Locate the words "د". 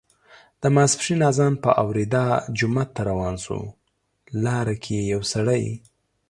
0.61-0.63